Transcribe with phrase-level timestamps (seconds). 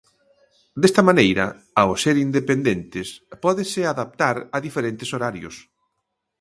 [0.81, 1.45] Desta maneira,
[1.81, 3.07] ao ser independentes,
[3.43, 5.55] pódese adaptar a diferentes horarios.